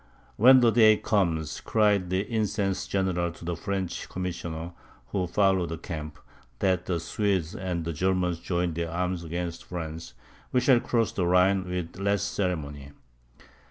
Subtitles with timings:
[0.35, 4.71] "When the day comes," cried the incensed General to the French Commissioner,
[5.09, 6.17] who followed the camp,
[6.57, 10.15] "that the Swedes and Germans join their arms against France,
[10.51, 12.93] we shall cross the Rhine with less ceremony."